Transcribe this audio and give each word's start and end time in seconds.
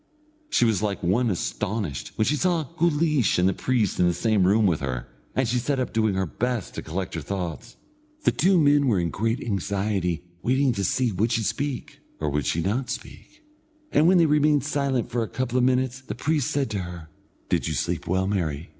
She 0.49 0.65
was 0.65 0.81
like 0.81 1.03
one 1.03 1.29
astonished 1.29 2.13
when 2.15 2.25
she 2.25 2.35
saw 2.35 2.63
Guleesh 2.79 3.37
and 3.37 3.47
the 3.47 3.53
priest 3.53 3.99
in 3.99 4.07
the 4.07 4.15
same 4.15 4.47
room 4.47 4.65
with 4.65 4.79
her, 4.79 5.07
and 5.35 5.47
she 5.47 5.59
sat 5.59 5.79
up 5.79 5.93
doing 5.93 6.15
her 6.15 6.25
best 6.25 6.73
to 6.73 6.81
collect 6.81 7.13
her 7.13 7.21
thoughts. 7.21 7.77
The 8.23 8.31
two 8.31 8.59
men 8.59 8.87
were 8.87 8.99
in 8.99 9.11
great 9.11 9.39
anxiety 9.41 10.23
waiting 10.41 10.71
to 10.73 10.83
see 10.83 11.11
would 11.11 11.31
she 11.31 11.43
speak, 11.43 11.99
or 12.19 12.31
would 12.31 12.47
she 12.47 12.61
not 12.63 12.89
speak, 12.89 13.43
and 13.91 14.07
when 14.07 14.17
they 14.17 14.25
remained 14.25 14.63
silent 14.63 15.11
for 15.11 15.21
a 15.21 15.27
couple 15.27 15.59
of 15.59 15.63
minutes, 15.63 16.01
the 16.01 16.15
priest 16.15 16.49
said 16.49 16.71
to 16.71 16.79
her: 16.79 17.09
"Did 17.49 17.67
you 17.67 17.75
sleep 17.75 18.07
well, 18.07 18.25
Mary?" 18.25 18.69